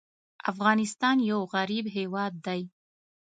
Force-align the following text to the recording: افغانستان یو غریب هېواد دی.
افغانستان 0.51 1.17
یو 1.31 1.39
غریب 1.53 1.85
هېواد 1.97 2.33
دی. 2.45 2.61